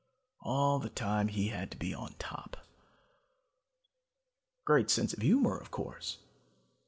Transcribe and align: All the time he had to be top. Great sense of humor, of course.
All 0.41 0.79
the 0.79 0.89
time 0.89 1.27
he 1.27 1.49
had 1.49 1.69
to 1.69 1.77
be 1.77 1.95
top. 2.17 2.57
Great 4.65 4.89
sense 4.89 5.13
of 5.13 5.21
humor, 5.21 5.55
of 5.55 5.69
course. 5.69 6.17